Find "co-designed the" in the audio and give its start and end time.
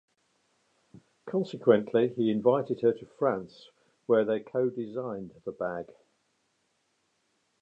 4.39-5.51